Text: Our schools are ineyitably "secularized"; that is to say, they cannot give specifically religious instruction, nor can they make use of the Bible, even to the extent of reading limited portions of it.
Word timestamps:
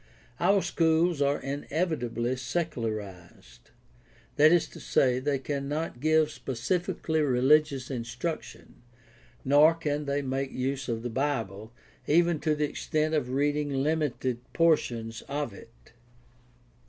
Our 0.39 0.63
schools 0.63 1.21
are 1.21 1.39
ineyitably 1.39 2.35
"secularized"; 2.37 3.69
that 4.35 4.51
is 4.51 4.67
to 4.69 4.79
say, 4.79 5.19
they 5.19 5.37
cannot 5.37 5.99
give 5.99 6.31
specifically 6.31 7.21
religious 7.21 7.91
instruction, 7.91 8.81
nor 9.45 9.75
can 9.75 10.05
they 10.05 10.23
make 10.23 10.51
use 10.51 10.89
of 10.89 11.03
the 11.03 11.11
Bible, 11.11 11.71
even 12.07 12.39
to 12.39 12.55
the 12.55 12.67
extent 12.67 13.13
of 13.13 13.29
reading 13.29 13.69
limited 13.69 14.39
portions 14.53 15.21
of 15.29 15.53
it. 15.53 15.91